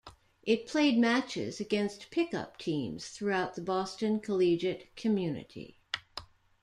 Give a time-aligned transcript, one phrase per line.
[0.41, 5.77] It played matches against pickup teams throughout the Boston collegiate community.